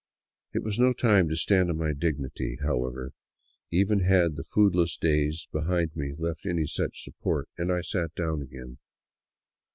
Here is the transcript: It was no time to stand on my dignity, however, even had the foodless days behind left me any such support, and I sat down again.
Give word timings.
It 0.51 0.63
was 0.63 0.79
no 0.79 0.93
time 0.93 1.29
to 1.29 1.35
stand 1.35 1.69
on 1.69 1.77
my 1.77 1.93
dignity, 1.93 2.57
however, 2.63 3.11
even 3.69 3.99
had 3.99 4.35
the 4.35 4.43
foodless 4.43 4.97
days 4.97 5.47
behind 5.51 5.91
left 5.95 6.43
me 6.43 6.49
any 6.51 6.65
such 6.65 7.03
support, 7.03 7.47
and 7.55 7.71
I 7.71 7.81
sat 7.81 8.15
down 8.15 8.41
again. 8.41 8.79